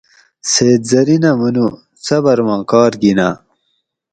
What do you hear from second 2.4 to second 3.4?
ما کار گیناۤ"